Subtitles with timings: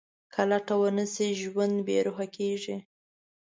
[0.33, 2.75] که لټه ونه شي، ژوند بېروح کېږي.